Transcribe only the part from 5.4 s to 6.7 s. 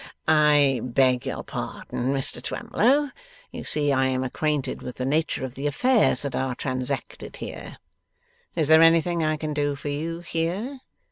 of the affairs that are